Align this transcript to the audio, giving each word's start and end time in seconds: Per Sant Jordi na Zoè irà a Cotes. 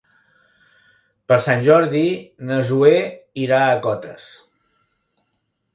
Per 1.31 1.37
Sant 1.47 1.61
Jordi 1.67 2.03
na 2.49 2.59
Zoè 2.71 2.97
irà 3.47 3.61
a 3.69 3.79
Cotes. 3.87 4.31